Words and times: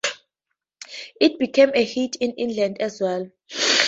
It 1.19 1.37
became 1.37 1.69
a 1.75 1.85
hit 1.85 2.15
in 2.15 2.31
England 2.31 2.77
as 2.81 2.99
well. 2.99 3.29